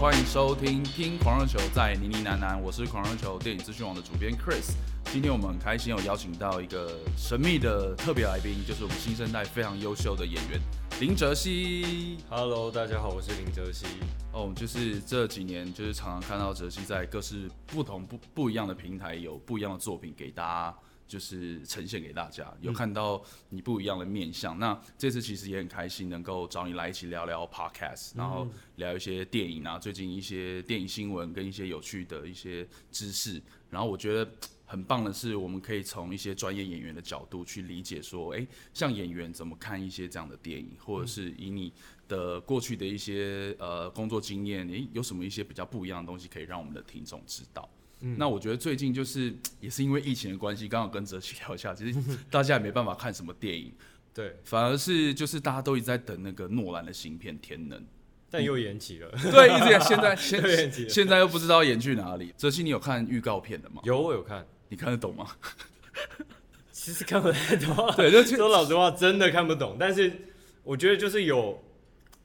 [0.00, 4.72] 欢迎收听《听狂热球在呢呢喃喃》，我是狂热球电影资讯网的主编 Chris。
[5.12, 10.58] 今天我们很开心有邀请到一个神秘的特别来宾，就是我们新生代非常优秀的演员
[11.00, 12.16] 林哲熙。
[12.30, 13.84] Hello，大家好，我是林哲熙。
[14.32, 20.74] 哦，就是这几年，就是常常看到哲熙在各式不同不不一样的平台有不一样的作品给大家。
[21.10, 24.56] 就是呈现给大家，有看到你不一样的面相。
[24.56, 28.46] 嗯、那这次其实也很开心，能够找你来一起聊聊 Podcast，然后
[28.76, 33.42] 聊一些电影啊，最近一些电影新闻跟一些有趣的一些知识。
[33.68, 34.30] 然后我觉得
[34.66, 41.72] 很棒的是，我们可以从一些专业演员的角度去理解说，诶，像演员怎么看一些这样的电影，或者是以你
[42.06, 47.68] 的过去的一些呃工作经验，诶，有什么一些比较不一样的东西可以让我们的听众知道。
[48.00, 53.72] 嗯、那我觉得最近就是 也是因为疫情的关系，刚好跟哲奇聊一下，其实 大家也没办法看什么电影，
[54.14, 57.78] 对，反而是就是大家都一直在等那个诺兰的新片《天能》，
[58.30, 62.32] 但又延期了， 对，一直现在 现在现在又不知道演去哪里。
[62.36, 63.82] 哲奇，你有看预告片的吗？
[63.84, 65.26] 有，我有看，你看得懂吗？
[66.72, 69.76] 其实看不太懂，对，就说老实话，真的看不懂。
[69.78, 70.10] 但是
[70.64, 71.62] 我觉得就是有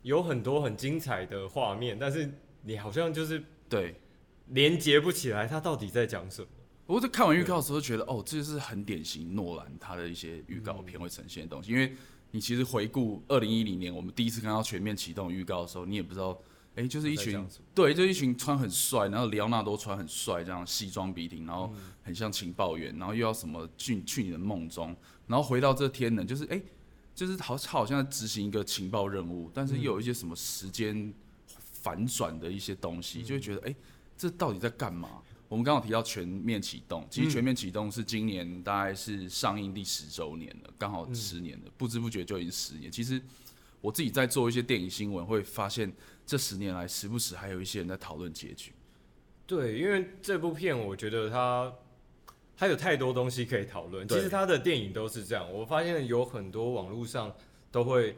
[0.03, 3.93] 有很多很精彩的画面，但是你好像就是对。
[4.49, 6.47] 连接不起来，他到底在讲什么？
[6.87, 11.71] 我在看完预告的时候觉得，哦，这是很典型诺兰他的一些预告片会呈现的东西。
[11.71, 11.95] 因为
[12.29, 16.29] 你其实回顾二零一零年我们第一次看到全面启动预告的时候，你也不知道，
[16.75, 21.73] 哎、欸，就是一群对，就一群穿很帅，然后李奥纳多穿很帅，这样西装笔挺，然后
[22.03, 26.63] 很像情报员，然后又要什么去去你的梦中，然后回到这天呢，就是哎、欸，
[27.15, 31.11] 就是好好像在执行一个情报任务，但是又有一些什么时间
[31.53, 33.69] 反转的一些东西，就会觉得哎。
[33.69, 33.75] 欸
[34.17, 35.21] 这到底在干嘛？
[35.47, 42.91] 我们刚好提到全面启动，其实全面启动是今年大概是上映第十周年了，刚好十年了，不知不觉就已经十年。
[42.91, 43.21] 其实
[43.79, 45.93] 我自己在做一些电影新闻，会发现
[46.25, 48.73] 这十年来时不时还有一些人在讨论结局。
[49.45, 51.71] 对，因为这部片我觉得它
[52.57, 54.07] 它有太多东西可以讨论。
[54.07, 57.33] 其实它的电影都是这样，我发现有很多网络上
[57.71, 58.17] 都会。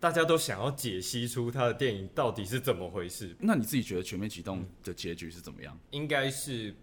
[0.00, 3.36] 大家都想要解析出他的电影到底是怎么回事。
[3.38, 5.78] 那你自己觉得《全面启动》的结局是怎么样？
[5.90, 6.74] 应该是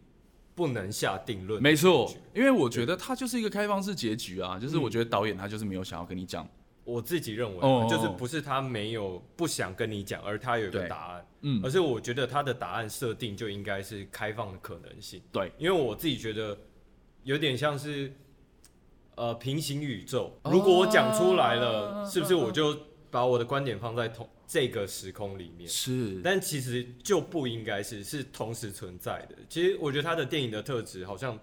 [0.53, 1.61] 不能下定论。
[1.61, 6.47] 没错，因为我觉得它就是一个开放式结局啊，就是我觉得导演他就是没有想要跟你讲。
[6.83, 11.27] 我自己认为，就是不是他没有不想跟你讲，而他有一个答案。
[11.41, 15.19] 嗯，而是我觉得他的答案设定就应该是开放的可能性。
[15.31, 16.55] 对，因为我自己觉得
[17.23, 18.13] 有点像是
[19.15, 20.39] 呃平行宇宙。
[20.45, 22.77] 如果我讲出来了，是不是我就？
[23.09, 29.35] 把我的观点放在同这个时空里面是，但其实就不应该是是同时存在的。
[29.49, 31.37] 其实我觉得他的电影的特质好像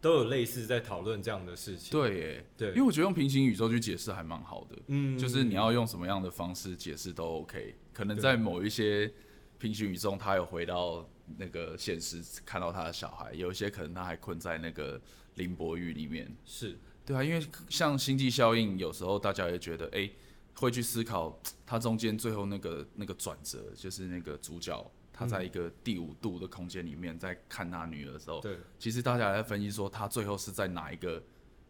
[0.00, 1.90] 都有类似在讨论这样的事情。
[1.90, 4.76] 对，耶，对，因为我觉得用平行宇宙去解释还蛮好的。
[4.86, 7.74] 嗯，就是你要用什么样的方式解释都 OK。
[7.92, 9.12] 可能在某一些
[9.58, 11.06] 平行宇宙，他有回到
[11.36, 15.00] 那个现实，看到他的小孩；有一些可能他还困在那个
[15.34, 16.34] 林博玉里面。
[16.44, 20.12] 是对啊，因为像星际效应，有时候大家也觉得，哎、欸。
[20.56, 31.22] 会去思考他中间最后那个那个转折，就是那个主角他在一个第五度的空间里面在看他女儿的时候，对，其实大家还在分析说他最后是在哪一个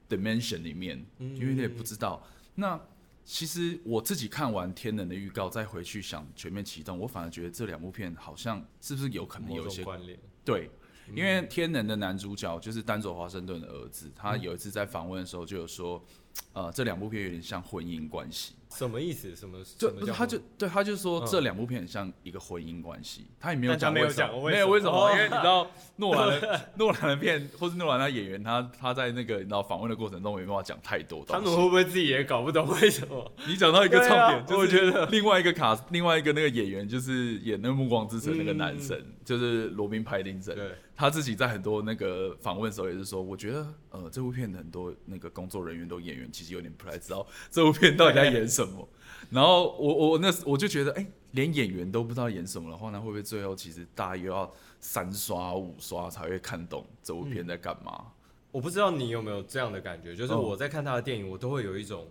[0.09, 2.27] dimension 里面，因为你也不知道。
[2.55, 2.81] 那
[3.25, 10.17] 其实我自己看完《天能》的预告，再回去想全面启动，我反而觉得这两部片好像是不是有可能有一些关联？
[10.45, 10.71] 对，
[11.15, 16.03] 因为《天能》的男主角就是丹佐华盛顿的儿子，他有一次在访问的时候就有说，
[16.53, 18.55] 呃，这两部片有点像婚姻关系。
[18.69, 19.35] 什么意思？
[19.35, 19.59] 什么？
[19.79, 25.11] 就不是，他就对，他就说这两部片很像一个婚姻关系，他也没有讲，没有讲，没有为什么？
[25.13, 25.67] 因为你知道
[25.97, 31.33] 诺兰的诺兰的片，或是诺兰的演员，他他在那个你知道访问的过程中没办法讲太多东西。
[31.33, 33.33] 他们会不会自己也搞不懂为什么？
[33.47, 40.55] 你讲到一个重点，就我觉得另外一个卡，另外一个那个演员就是演那个《暮光之城》那个男神，就是罗宾·派丁森。
[40.55, 48.89] 对，他自己在很多那个访问的时候也是说，我觉得呃这部片的很多那个工作人员都演员其实有点不太知道这部片到底在演什么。
[49.31, 54.51] 然后我我那我就觉得，哎、欸，连演员都不知道演什么的话，那会不会最后其实大家又要
[54.81, 57.93] 三刷五刷才会看懂这部片在干嘛？
[57.99, 58.11] 嗯。
[58.53, 62.09] 我不知道你有没有这样的感觉，就是我在看他的电影，我都会有一种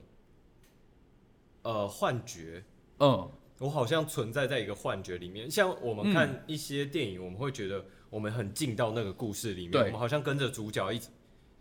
[1.64, 2.64] 呃幻觉，
[3.00, 3.28] 嗯，
[3.60, 5.50] 我好像存在在一个幻觉里面。
[5.50, 11.10] 像我们看一些电影，我们会觉得我们很进到那个故事里面，我们好像跟着主角一直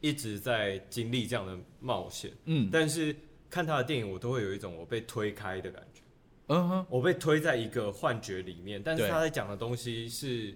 [0.00, 3.14] 一直在经历这样的冒险，嗯，但是。
[3.50, 6.00] 看他的电影，我都会有一种我被推开的感觉，
[6.48, 10.52] 嗯哼，我被推在一个幻觉里面，但是他在讲的东西是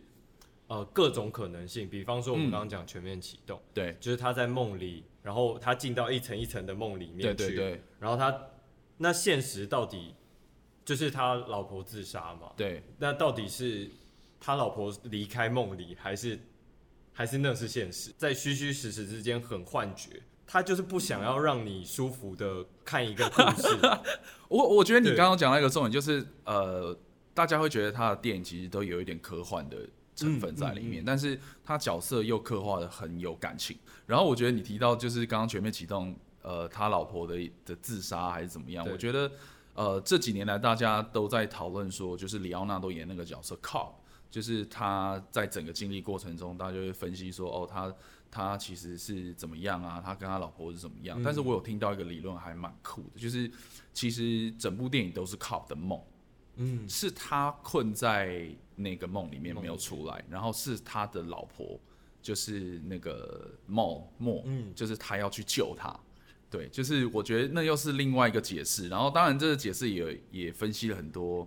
[0.66, 8.48] 呃各种可能性，比方说我们刚刚讲全面启动，对，就是他在梦里，然后他进到一层一层的梦里面去，对对对，然后他
[8.96, 10.12] 那现实到底
[10.88, 12.50] 就是他老婆自杀嘛。
[12.56, 13.90] 对，那到底是
[14.40, 16.40] 他老婆离开梦里，还是
[17.12, 18.10] 还是那是现实？
[18.16, 20.22] 在虚虚实实之间很幻觉。
[20.46, 23.68] 他就是不想要让你舒服的看一个故事。
[24.48, 26.98] 我我觉得你刚刚讲那个重点就是，呃，
[27.34, 29.76] 大家会觉得他的电影其实都有一点科幻的
[30.16, 33.76] 成分在里面，嗯嗯嗯、但是他角色又刻画的很有感情。
[34.06, 37.36] 然后我觉得你提到就是刚刚全面启动，呃，他老婆的
[37.66, 38.88] 的自杀还是怎么样？
[38.90, 39.30] 我觉得，
[39.78, 43.92] 呃，这几年来大家都在讨论说，就是李奥纳多演那个角色 Cobb，
[44.30, 47.94] 就是他在整个经历过程中，大家就会分析说，哦，他。
[48.30, 50.02] 他其实是怎么样啊？
[50.04, 51.18] 他跟他老婆是怎么样？
[51.18, 53.50] 嗯、但是我有听到一个理论还蛮酷的，就是
[53.94, 55.98] 其实整部电影都是 Cobb 的梦，
[56.56, 58.46] 嗯，是他困在
[58.76, 61.80] 那个梦里面没有出来，然后是他的老婆，
[62.20, 65.98] 就是那个 Mo Mo，嗯，就是他要去救他，
[66.50, 68.88] 对，就是我觉得那又是另外一个解释。
[68.88, 71.46] 然后当然这个解释也也分析了很多，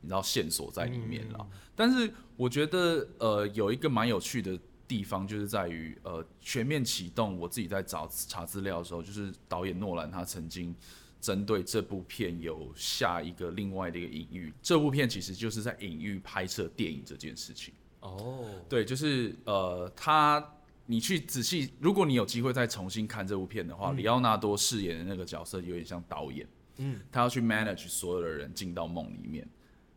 [0.00, 1.38] 你知道线索在里面了。
[1.40, 4.58] 嗯、但是我觉得呃有一个蛮有趣的。
[4.90, 7.38] 地方就是在于，呃，全面启动。
[7.38, 10.74] 我自己在找查资料的时候，就是导演诺兰他曾经
[11.20, 14.52] 针对这部片有下一个另外的一个隐喻。
[14.60, 17.72] 这部片其实就是在隐喻拍摄电影这件事情。
[18.00, 20.44] 哦，对，就是呃，他
[20.90, 26.44] 你去仔细，如果你有机会再重新看这部片的话，里奥纳多饰演的那个角色有点像导演，
[26.78, 29.48] 嗯，他要去 manage 所有的人进到梦里面。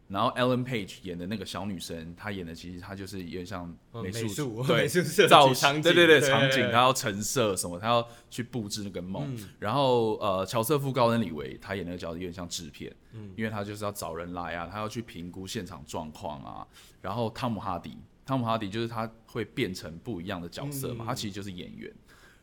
[0.08, 4.88] 然后 Ellen Page 演的那个小女生，她演的其实她就是有点像美术，对，
[5.28, 9.36] 造型，对对对，场景，她要陈设什么，她要去布置那个梦。
[9.58, 16.68] 然后呃，乔瑟夫·高登·李维他演那个角色有点像制片，嗯因为他就是要找人来啊，他要去评估现场状况啊。
[17.02, 21.92] 然后汤姆·哈迪，汤姆·哈迪就是他会变成不一样的角色嘛，他其实就是演员。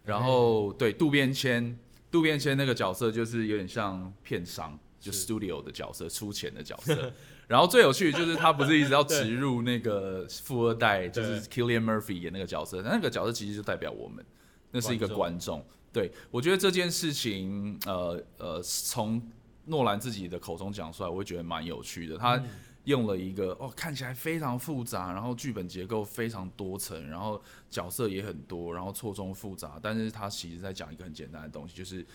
[0.05, 1.79] 然后对渡边谦，
[2.11, 7.13] 渡边谦那个角色就是有点像片商，就 Studio 的角色，出钱的角色。
[7.47, 14.25] 然后最有趣的就是他不是一直要植入那个富二代，就是 Killian Murphy 演那个角色，那个角色其实就代表我们，
[14.71, 15.65] 那是一个观众。
[15.93, 19.21] 对，我觉得这件事情，呃呃，从
[19.65, 22.17] 诺兰自己的口中讲出来，我会觉得蛮有趣的。
[22.17, 22.41] 他
[22.85, 32.07] 用了一个哦，看起来非常复杂，然后剧本结构非常多层，然后角色也很多，然后错综复杂，但是他其实在讲一个很简单的东西，就是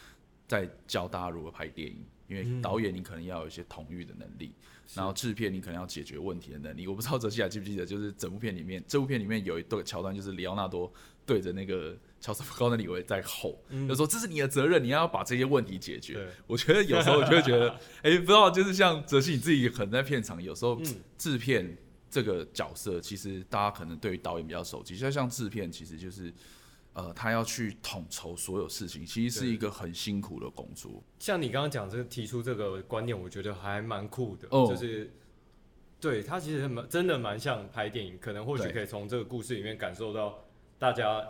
[0.47, 2.03] 在教大家如何拍电影。
[2.27, 6.87] 因为导演你可能要有一些统御的能力，嗯、然后制片你可能要解决问题的能力。
[6.87, 10.91] 我不知道泽西还记不记得，就是整部片里面，这部片里面有一段桥段，就是里奥纳多
[11.23, 11.95] 对着那个
[12.25, 16.27] 乔瑟夫高登李维在吼，嗯、就说这是你的责任，你要把这些问题解决。
[16.47, 17.69] 我觉得有时候我就会觉得，
[18.01, 20.81] 哎、欸，不知道就是像泽西你自己可能在片场，有时候
[21.17, 21.77] 制片
[22.09, 26.33] 这个角色，其实大家可能对于导演比较熟悉，就像制片其实就是。
[26.95, 31.03] 呃，他要去统筹所有事情，其实是一个很辛苦的工作。
[31.19, 34.47] 像你刚刚讲这个提出这个观念，我觉得还蛮酷的。
[34.49, 35.13] 哦，就是
[35.99, 40.45] 对他其实蛮真的蛮像拍电影，可能或许可以从这个故事里面感受到
[40.79, 41.21] 大家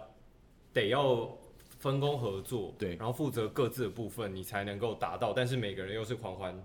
[0.76, 1.36] 得要
[1.80, 5.34] 分工合作，对，然后负责各自的部分，你才能够达到。
[5.34, 6.64] 但是每个人又是环环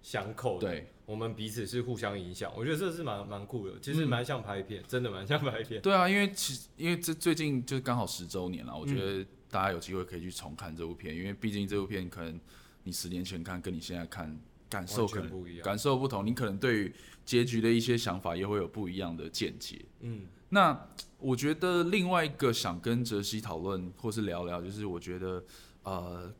[0.00, 0.68] 相扣的。
[0.68, 0.86] 对。
[1.06, 5.80] 我们彼此是互相影响，我觉得这是蛮蛮酷的，其实蛮像拍片，嗯、真的蛮像拍片。
[5.80, 12.40] 对啊，因为其实因为这最近就是刚好十周年了，我觉得大家有机会可以去重看这部片，嗯、因为毕竟这部片可能
[12.82, 14.36] 你十年前看跟你现在看
[14.68, 16.94] 感受可能不一样，感受不同，你可能对于
[17.24, 19.84] 结局的一些想法也会有不一样的见解。
[20.00, 25.44] 嗯，那我觉得另外一个想跟哲熙讨论或是聊聊，就是我觉得
[25.82, 26.32] 呃。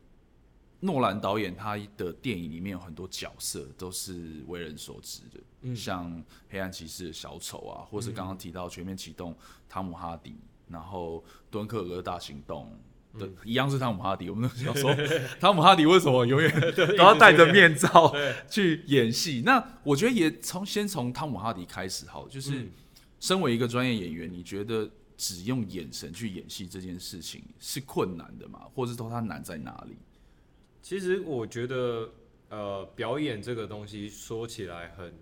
[0.79, 9.35] 诺兰导演他的电影里面有很多角色都是为人所知的，嗯、像黑暗骑士的小丑啊，或是刚刚提到全面启动
[9.67, 10.35] 汤姆哈迪，
[10.67, 12.71] 然后敦刻尔克大行动，
[13.17, 14.29] 对，一样是汤姆哈迪。
[14.29, 14.93] 我们想说，
[15.39, 18.13] 汤姆哈迪为什么永远 都要戴着面罩
[18.49, 19.43] 去演戏？
[19.45, 22.67] 那我觉得也从先从汤姆哈迪开始好，就是
[23.19, 28.61] 身为一个专业演员，你觉得只用眼神去演戏这件事情是困难的吗？
[28.75, 29.97] 或者说它难在哪里？
[30.81, 32.09] 其实我觉得，
[32.49, 35.13] 呃，表演这个东西说起来很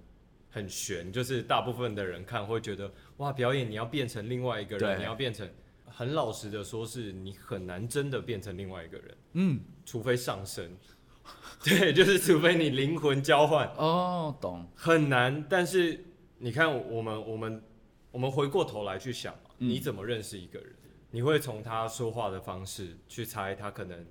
[0.52, 5.50] 很悬，就是大部分的人看会觉得，哇，表演你要变成另外一个人，你要变成，
[5.96, 10.76] 很老实的说，是你很难真的变成另外一个人，嗯，除非上身，
[11.64, 15.46] 对，就是除非你灵魂交换，哦，懂，很难。
[15.50, 16.04] 但是
[16.38, 17.64] 你看，我们我们
[18.12, 20.76] 我们回过头来去想，嗯，你怎么认识一个人？
[21.12, 24.06] 你会从他说话的方式去猜他可能。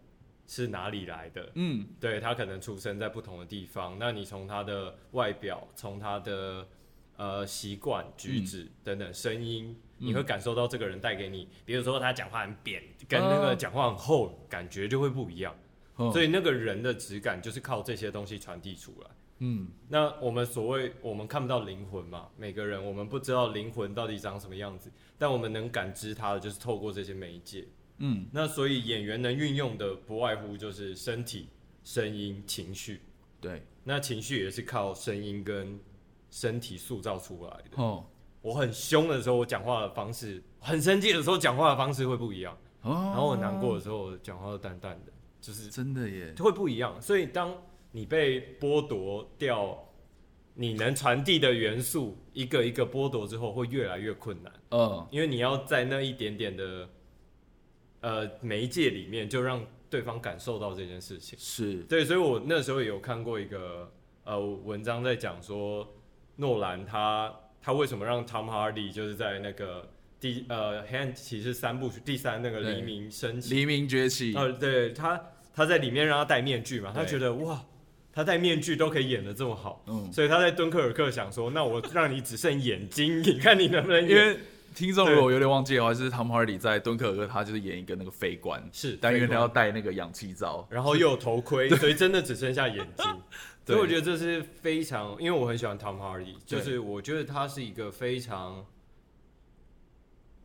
[0.46, 1.52] 是哪里来的？
[1.54, 3.96] 嗯，对，他可能出生在不同的地方。
[3.98, 6.68] 那你从他的外表，从他的
[7.16, 11.48] 呃习惯、举止等等声音，嗯、你会感受到这个人带给你。
[11.64, 15.54] 比如说他讲话很扁，跟那个讲话很厚，感觉就会不一样。
[15.96, 19.10] 哦、所以那个人的质感就是靠这些东西传递出来。
[19.38, 27.64] 嗯，那我们所谓我们看不到灵魂嘛，每个人我们不知道灵魂到底长什么样子，但我们能感知它的就是透过这些媒介。
[27.98, 31.48] 嗯，那所以演员能运用的不外乎就是身体、
[31.84, 33.00] 声音、情绪。
[33.40, 35.78] 对，那情绪也是靠声音跟
[36.34, 37.80] 身体塑造出来的。
[37.80, 38.04] 哦，
[38.42, 42.58] 我很凶的时候，我讲话的方式；很生气的时候，讲话的方式会不一样。
[42.82, 47.00] 哦，然后我难过的时候，我讲话都淡淡的，就是真的耶，会不一样。
[47.00, 47.56] 所以当
[47.92, 49.78] 你被剥夺掉
[50.54, 54.52] 你能传递的元素，一个一个剥夺之后，会越来越困难。
[54.70, 56.88] 嗯，因为你要在那一点点的
[58.00, 61.38] 呃媒介里面，就让对方感受到这件事情。
[61.38, 63.92] 是对，所以我那时候有看过一个
[64.24, 65.88] 呃文章，在讲说
[66.36, 69.88] 诺兰他他为什么让 Tom Hardy 就是在那个
[70.20, 74.34] 第呃黑暗骑士三部曲第三那个黎明升起，黎明崛起。
[74.34, 75.20] 呃，对他
[75.54, 77.60] 他在里面让他戴面具嘛，他觉得哇。
[78.16, 84.08] 他戴面具都可以演的这么好，嗯，所以他在敦刻尔克想说，那我让你只剩眼睛，你看你能不能演？
[84.08, 84.38] 因为
[84.72, 93.04] 听众如果有点忘记的话，就是 Tom Hardy 在敦刻尔克，他就是演一个那个飞官，是，但因为他要戴那个氧气罩，然后又有头盔，所以真的只剩下眼睛。
[93.66, 98.66] 所以我觉得这是非常，因为我很喜欢 Tom Hardy，就是我觉得他是一个非常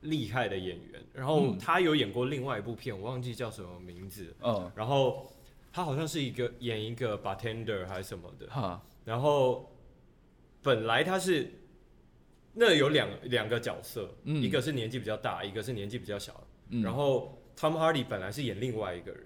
[0.02, 1.04] 厉害的演员。
[1.14, 5.32] 然后他有演过另外一部片，我忘记叫什么名字，嗯，然后。
[5.72, 9.72] 他好像是一个演一个 bartender 还是什么的，哈，然后
[10.64, 11.48] 本来他是
[12.54, 19.24] 那有两两个角色，嗯，一个是年纪比较大，一个是年纪比较小，嗯，然后 Tom Hardy 本来是演另外一个人，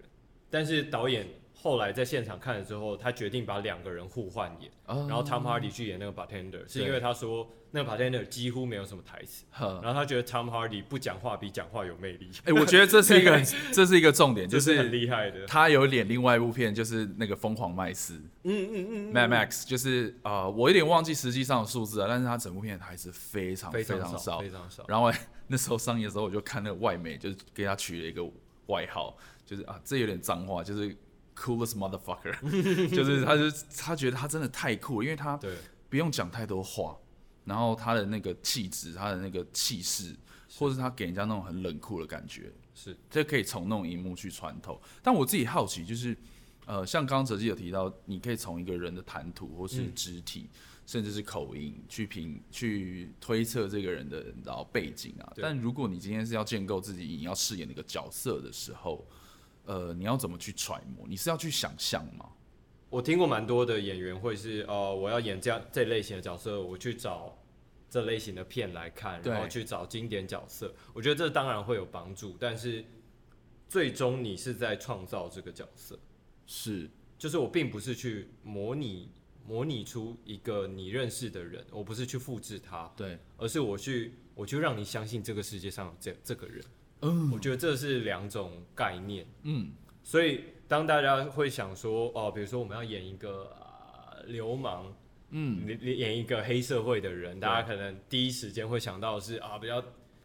[0.50, 1.26] 但是导演。
[1.64, 12.30] 后来在现场看了之后，他决定把两个人互换演，oh, 然后 Tom Hardy 去演那个 bartender，是因为他说那个 bartender 几乎没有什么台词，然后他觉得 Tom Hardy 不讲话比讲话有魅力。
[12.40, 13.42] 哎、欸，我觉得这是一个
[13.72, 15.46] 这是一个重点，就是很厉害的。
[15.46, 24.84] 他有演另外一部片，就是那个疯狂麦斯，嗯嗯嗯，Mad Max，就是啊、呃，我有点忘记实际上的数字了，但是他整部片台词非常非常少，非常少。
[24.90, 25.10] 然后
[25.48, 28.22] 那时候上映的时候，我就看那个外媒，就是给他取了一个
[28.66, 29.16] 外号，
[29.46, 30.94] 就是啊，这有点脏话，就是。
[31.36, 32.36] Coolest motherfucker，
[32.94, 35.40] 就是他，就是他觉得他真的太酷了，因为他
[35.90, 36.98] 不用讲太多话，
[37.46, 40.16] 然后他的那个气质，他的那个气势，
[40.58, 44.82] 或是他给人家那种很冷酷的感觉，是这可以从那种荧幕去穿透。
[45.02, 46.16] 但我自己好奇，就是
[46.66, 55.34] 呃，像刚刚哲基有提到，你可以从一个人的谈吐或是肢体，嗯、甚至是口音去评去推测这个人的然后背景啊。
[55.36, 59.06] 但如果你今天是要建构自己你要饰演那个角色的时候，
[59.66, 61.08] 呃，你要怎么去揣摩？
[61.08, 62.30] 你是要去想象吗？
[62.90, 67.36] 我听过蛮多的演员会是，呃，我要演这样这类型的角色，我去找
[67.90, 70.74] 这类型的片来看，然后去找经典角色。
[70.94, 72.86] 我觉得这当然会有帮助，但是
[73.68, 75.98] 最终你是在创造这个角色，
[76.46, 79.10] 是，就是我并不是去模拟
[79.48, 86.64] 模拟出一个你认识的人，我不是去复制他，对，而是我去，我就让你相信这个世界上有这这个人。
[87.04, 89.26] 嗯，我觉得这是两种概念。
[89.44, 94.94] 嗯，所以当大家会想说，哦，比如说我们要演一个、呃、流氓，
[95.32, 99.84] 嗯，演一个黑社会的人，大家可能第一时间会想到的是啊，比较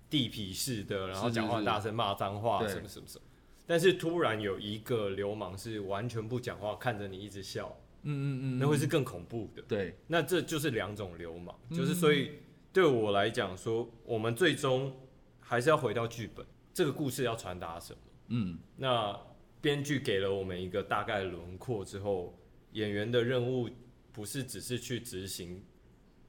[0.08, 3.25] 地痞式的，然后讲话大声骂脏话，什么什么什么。
[3.66, 9.62] 但是突然有一个流氓是完全不讲话，看着你一直笑，嗯嗯嗯，那会是更恐怖的。
[9.68, 12.32] 对，那这就是两种流氓，就是所以
[12.73, 14.90] 对我来讲说，我们最终
[15.40, 16.47] 还是要回到剧本。
[16.78, 17.99] 这个故事要传达什么？
[18.28, 19.12] 嗯，那
[19.61, 22.38] 编剧给了我们一个大概轮廓之后，
[22.70, 23.68] 演员的任务
[24.12, 25.61] 不是只是去执行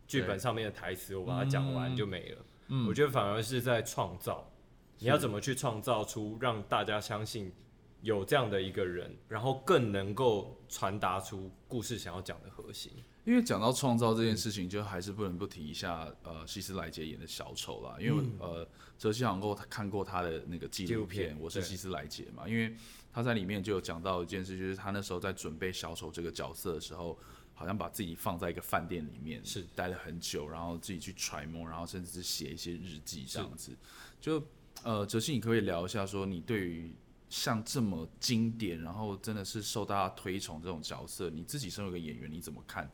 [0.08, 2.46] 剧本上面的台词，我把它讲完就没了。
[2.70, 4.52] 嗯，我觉得反而是在创造，
[4.98, 7.54] 你要怎么去创造出让大家相信
[8.02, 12.92] 有这样的一个人，然后更能够传达出故事想要讲的核心。
[13.26, 17.96] 因为讲到创造这件事情，就还是不能不提一下呃希斯莱杰演的小丑啦。
[18.00, 22.48] 因为、嗯、呃泽西好像他看过他的那个纪录片，我是希斯莱杰嘛。
[22.48, 22.74] 因为
[23.14, 27.20] 他在里面就有讲到一件事，就是他那时候在准备小丑这个角色的时候，
[27.54, 33.76] 好像把自己放在一个饭店里面，是待了很久，然后自己去揣摩，然后甚至是写一些日记这样子。
[34.20, 34.42] 就
[34.84, 36.92] 呃哲希，你可以聊一下说你对于
[37.30, 42.92] 像这么经典，然后真的是受大家推崇这种角色，你自己身为一个演员，你怎么看？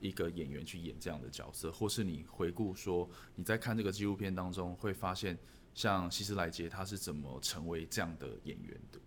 [0.00, 5.36] 一个演员去演这样的角色，或是你回顾说你在看这个纪录片当中会发现，
[5.74, 9.00] 像希斯莱杰他是怎么成为这样的演员的？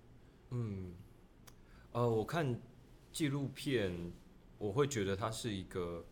[0.49, 0.93] 嗯，
[1.93, 2.59] 呃，我看
[3.13, 4.11] 纪录片，
[4.57, 6.05] 我会觉得他是一个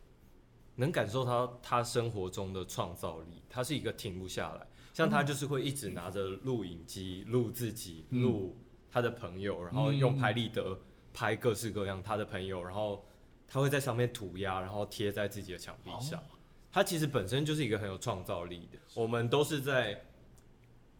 [0.76, 8.56] 能感受他他生活中的创造力，他是一个停不下来，像他就是会一直拿着录影机录自己，录
[8.90, 10.78] 他的朋友，然后用拍立得
[11.12, 13.04] 拍各式各样他的朋友，然后。
[13.52, 16.22] 他会在上面涂鸦，然后贴在自己的墙壁上。
[16.70, 18.78] 他其实本身就是一个很有创造力的。
[18.94, 20.04] 我们都是在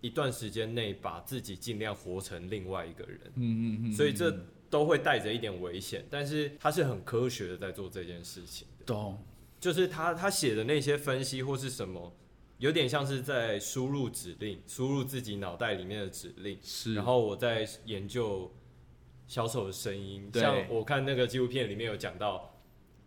[0.01, 3.21] 一段时间内把自己尽量活成另外一个人。
[3.37, 3.93] 嗯嗯嗯。
[3.93, 4.37] 所以这
[4.69, 8.85] 都会带着一点危险，但是他是很科学的在做这件事情的。
[8.85, 9.17] 懂。
[9.61, 12.13] 就是他他写的那些分析或是什么，
[12.61, 16.57] 有点像是在输入指令，输入自己脑袋里面的指令。
[16.63, 16.95] 是。
[16.95, 18.49] 然后我在研究
[19.27, 20.31] 小丑的声音。
[20.33, 22.55] 像我看那个纪录片里面有讲到，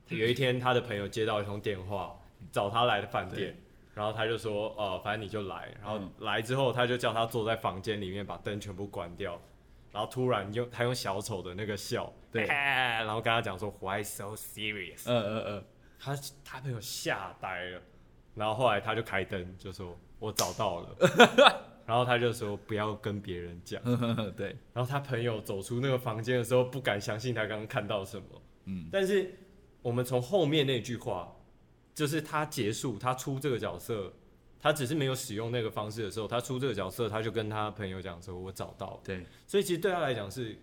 [0.10, 2.20] 有一天他的朋友接到一通电话。
[2.52, 3.56] 找他来的饭店，
[3.94, 9.42] 然后他就说，呃，反正你就来，然后来之后他就叫他坐在房间里面，把灯全部关掉，
[9.94, 15.04] 然后突然用他用小丑的那个笑，对，然后跟他讲说，Why so serious？
[15.06, 15.66] 嗯嗯嗯，
[15.98, 17.82] 他他朋友吓呆了，
[18.36, 20.98] 然后后来他就开灯，就说我找到了，
[21.86, 23.82] 然后他就说不要跟别人讲，
[24.36, 29.34] 对，然后他朋友走出那个房间的时候，不敢相信他刚刚看到什么，嗯，但是
[29.82, 31.34] 我们从后面那句话。
[31.96, 34.12] 就是他结束，他出这个角色，
[34.60, 40.58] 他只是没有使用那个方式的时候，他出这个角色，他就跟他朋友讲说：“我找到了。”对，所以其实对他来讲是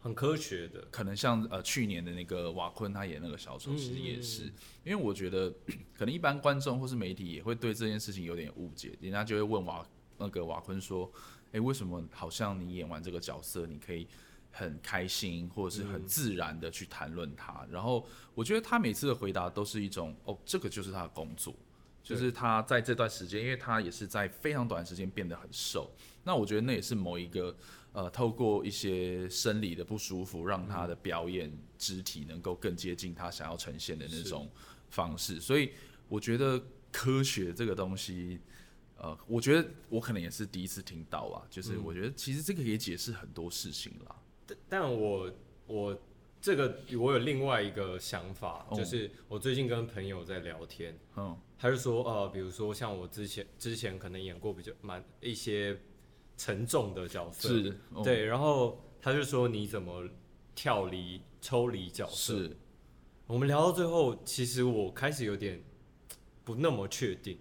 [0.00, 0.80] 很科学的。
[0.90, 4.52] 可能像呃去年的那个瓦昆他演那个小丑，其实也是，嗯、
[4.84, 5.50] 因为我觉得
[5.96, 9.86] 可能一般观众或是媒体也会对这件事情有点误解，人家就会问瓦
[10.18, 11.10] 那个瓦昆说
[11.48, 14.08] ：“哎、欸，为什么好像你演完这个角色，你可以？”
[14.52, 17.68] 很开心，或者是很自然的去谈论他，嗯。
[17.70, 18.04] 然后
[18.34, 21.54] 我觉得他每次的回答都是一种哦，这个就是他的工作，
[22.02, 25.90] 就是他在这段时间，因为他也是在非常短时间变得很瘦。
[26.24, 27.56] 那我觉得那也是某一个
[27.92, 34.48] 呃，透过一些生理的不舒服，让他的表演肢体能够更接近他想要呈现的那种
[34.90, 35.40] 方式。
[35.40, 35.72] 所以
[36.08, 38.38] 我觉得科学这个东西，
[38.96, 41.42] 呃，我觉得我可能也是第一次听到啊。
[41.50, 44.16] 就是我觉得其实这个也解释很多事情啦。
[44.68, 45.32] 但我
[45.66, 46.00] 我
[46.40, 55.78] 这个我有另外一个想法，就是我最近跟朋友在聊天，嗯，他就说呃，比如说像我之前之前可能演过比较蛮一些
[56.36, 60.08] 沉重的角色，是，对，然后他就说你怎么
[60.54, 62.34] 跳离抽离角色？
[62.34, 62.56] 是，
[63.26, 65.62] 我们聊到最后，其实我开始有点
[66.42, 67.38] 不那么确定，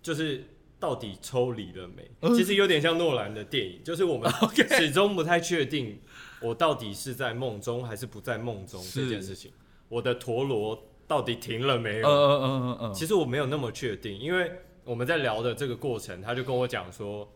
[0.00, 0.44] 就是
[0.78, 2.10] 到底抽离了没？
[2.36, 4.30] 其实有点像诺兰的电影，就是我们
[4.76, 6.00] 始终不太确定。
[6.42, 9.50] 我到底是在梦中还是不在梦中这件事情，
[9.88, 12.06] 我的陀螺到底停了没有？
[12.06, 14.52] 嗯嗯嗯嗯，其实我没有那么确定，因为
[14.84, 17.26] 我们在聊的这个过程，他就跟我讲说，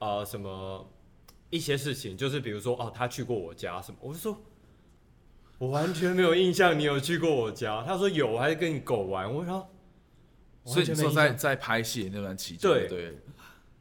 [0.00, 0.84] 呃，什么
[1.50, 4.36] 一些事情，就是比如说哦，他去过我家什么，我就说，
[5.58, 7.84] 我完全没有印象你有去过我家。
[7.86, 9.32] 他说有，还是跟你狗玩。
[9.32, 9.66] 我说，
[10.66, 13.18] 所以你说在在拍戏那段期间，对对，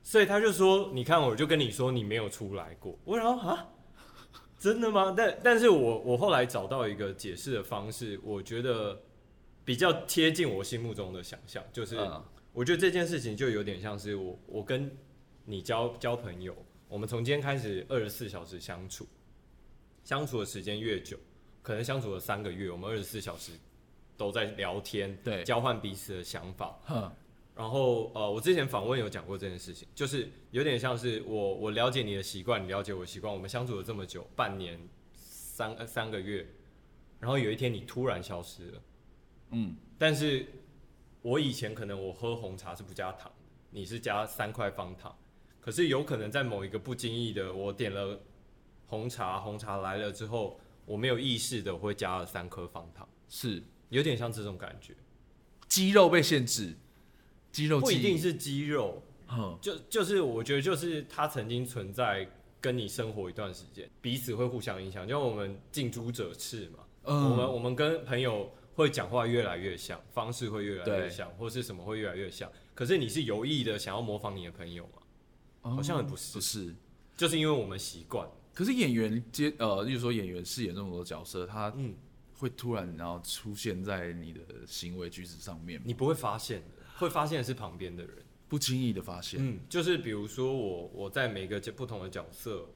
[0.03, 2.97] 所以他就说，你看，我就跟你说你没有出来过。
[3.03, 3.71] 我说啊。
[4.57, 5.13] 真的吗？
[5.15, 8.99] 但但是我我后来找到一个解释的方式，我觉得
[9.65, 11.97] 比较贴近我心目中的想象，就是
[12.53, 14.89] 我觉得这件事情就有点像是我我跟
[15.43, 16.55] 你交交朋友，
[16.87, 19.05] 我们从今天开始二十四小时相处，
[20.03, 21.17] 相处的时间越久，
[21.61, 23.51] 可能相处了三个月，我们二十四小时
[24.17, 26.77] 都在聊天，对，交换彼此的想法。
[27.55, 34.77] 然后呃，我之前访问有讲过这件事情，就是有点像是我我了解你的习惯，你了解我的习惯，我们相处了这么久，半年
[35.13, 36.45] 三三个月，
[37.17, 38.81] 然后有一天你突然消失了，
[39.51, 40.45] 嗯，但是
[41.21, 43.31] 我以前可能我喝红茶是不加糖，
[43.69, 45.17] 你是加三块方糖，
[45.61, 48.19] 可是有可能在某一个不经意的，我点了
[48.85, 54.93] 红茶，红茶来了之后，我没有意识的我会加了三颗方糖，是有点像这种感觉，
[55.67, 56.75] 肌肉被限制。
[57.51, 65.07] 肌肉不一定是肌肉，嗯就就是我觉得就是它曾经存在，跟你生活一段时间，彼此会互相影响。
[65.07, 72.51] 就我们近朱者赤嘛，嗯、我们我们跟朋友会讲话越来越像，方式会越来越像，或是什么会越来越像。
[72.73, 75.71] 可是你是有意的想要模仿你的朋友吗？
[75.71, 76.75] 好像也不是，不是，
[77.15, 78.27] 就是因为我们习惯。
[78.53, 81.95] 可是演员接呃，例如说演员饰演这么多角色，他嗯
[82.37, 86.85] 会突然然后出现在你的行为举止上面，你不会发现的。
[86.97, 88.15] 会发现的是旁边的人，
[88.47, 89.37] 不经意的发现。
[89.41, 92.69] 嗯，就是比如说我，我在每个不同的角色，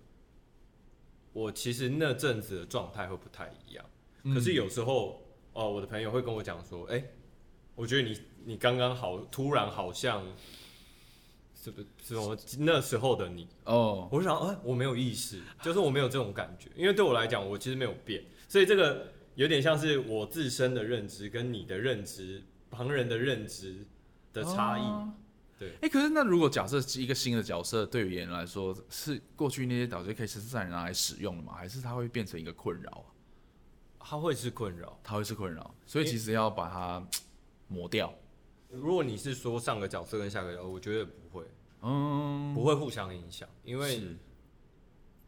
[1.32, 3.86] 我其实那阵子的状态会不太一样。
[4.24, 5.22] 嗯、可是有时候，
[5.54, 7.14] 哦，我的朋友会跟我讲说，哎、欸，
[7.76, 10.26] 我觉得你你刚刚好突然好像，
[11.56, 13.48] 是不是什么那时候的你？
[13.64, 18.22] 哦，我想，哎、欸，我没有意识，就是我没有这种感觉，因为对我来讲，我其实没有变。
[18.50, 23.86] 所以这个有点像是我自身的认知跟你的认知，旁人的认知。
[24.32, 25.12] 的差异、啊，
[25.58, 31.54] 对，哎、欸，可是那如果假设一个新的角色，对于演员来说，是过去那些角色可以实实在在拿来使用的吗？
[31.56, 33.04] 还是它会变成一个困扰？
[33.98, 37.04] 它会是困扰，它会是困扰，所以其实要把它
[37.68, 38.14] 磨掉。
[38.70, 41.46] 如果你是说上个角色跟下个角色，我觉得不会，
[41.82, 44.16] 嗯，不会互相影响，因为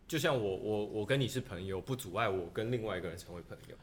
[0.08, 3.76] 就像我我我跟你是朋友，不阻碍我跟另外一个人成为朋友。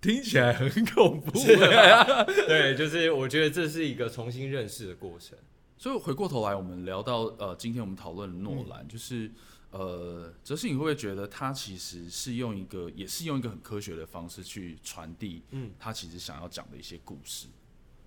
[0.00, 1.30] 听起来很恐怖。
[1.32, 5.36] 对，就是我觉得这是一个重新认识的过程。
[5.78, 9.30] 所以回过头来，我们聊到呃，今天我们讨论诺兰，嗯、就是
[9.70, 17.48] 呃，哲信，你会不会觉得他其实是用一个，也是用一个很科学的方式去传递，嗯，他其实想要讲的一些故事。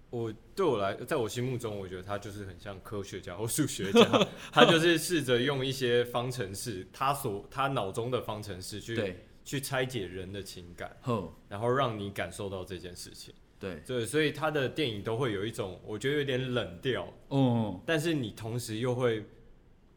[0.09, 13.33] 我对我来，在我心目中，我觉得他就是很像科学家或数学家， 他就是试着用一些方程式，他所他脑中的方程式去对去拆解人的情感，呵然后让你感受到这件事情。
[13.59, 13.81] 对。
[13.83, 19.25] 对，所以他的电影都会有一种我觉得有点冷调，嗯，但是你同时又会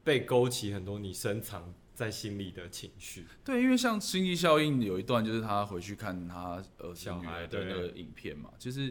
[0.02, 3.26] 被勾起很多你深藏在心里的情绪。
[3.44, 8.90] 对，因为像《星际效应》有一段就是他回去看他呃小孩的那个影片嘛，就是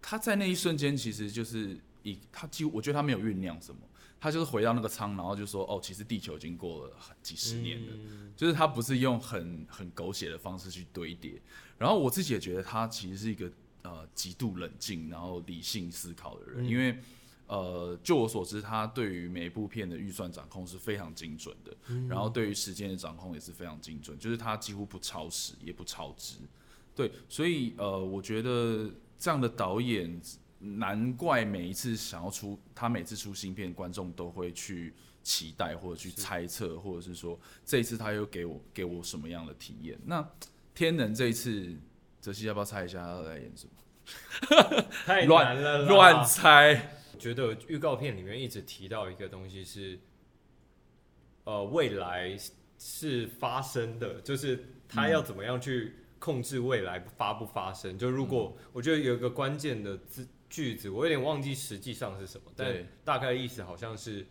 [0.00, 3.82] 他在那一瞬间其实就是以他几乎我觉得他没有酝酿什么，
[4.24, 11.34] 他就是回到那个舱，然后就说哦，其实地球已经过了几十年了，嗯、就是他不是用很很狗血的方式去堆叠。
[11.76, 16.98] 然后我自己也觉得他其实是一个呃极度冷静，然后理性思考的人，嗯、因为
[17.48, 26.36] 呃就我所知，他对于每一部片的预算掌控是非常精准的，嗯、然后对于时间的掌控也是非常精准，就是他几乎不超时也不超支，
[26.96, 30.18] 对，所以呃我觉得这样的导演
[30.64, 39.98] 难怪每一次想要出他每次出新片，观众都会去期待或者去猜测，或者是说这一次他又给我给我什么样的体验？
[40.04, 40.28] 那。
[40.76, 41.72] 天能这一次，
[42.20, 44.82] 泽西要不要猜一下他要来演什么？
[45.06, 46.98] 太难了，乱猜。
[47.16, 49.96] 觉得预告片里面一直提到一个东西是，
[51.44, 52.36] 呃，未来
[52.76, 57.94] 是发生的，就是他要怎么样去控制未来发不发生。
[57.94, 62.72] 嗯、就如果我觉得有一个关键的字句子，我有点忘记实际上是什么，但
[63.04, 64.26] 大概意思好像是。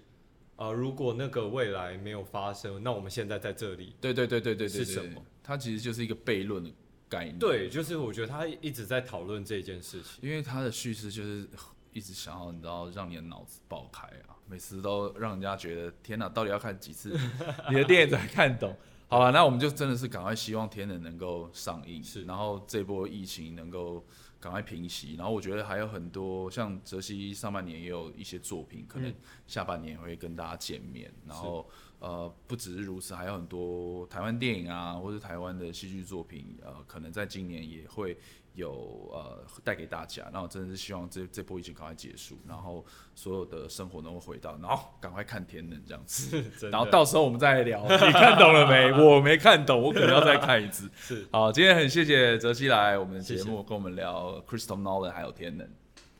[0.56, 5.20] 呃，如果那个未来没有发生，那我们现在在这里，对对对对对，是什么？
[5.42, 6.70] 它其实就是一个悖论的
[7.10, 7.40] 概念。
[7.40, 11.50] 对，就是我觉得他一直在讨论这件事情，因为他的叙事就是
[11.92, 17.20] 一直想要你知道让你的脑子爆开啊，每次都让人家觉得天哪，到底要看几次
[17.72, 18.78] 你的电影才看懂？
[19.08, 24.06] 好吧，那我们就真的是赶快希望天能能够上映，是，然后这波疫情能够。
[24.44, 29.14] 赶快平息，然后我觉得还有很多像泽西上半年也有一些作品，可能
[29.48, 31.10] 下半年会跟大家见面。
[31.24, 38.18] 嗯、然后呃，不只是如此，还有很多台湾电影啊，或者台湾的戏剧作品，呃，可能在今年也会。
[38.54, 42.86] 有呃带给大家，那我真的是希望这这波疫情赶快结束，然后
[43.16, 48.92] 所有的生活能够回到，然后赶快看天能这样子， 然后到时候我们再聊， 你看懂了没？
[48.92, 50.90] 我没看懂，我可能要再看一次。
[50.96, 55.68] 是，好，今天很谢谢泽熙来我们的节目，跟我们聊 Christopher Nolan 还有天能，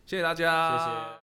[0.06, 1.20] 谢谢大家，谢谢。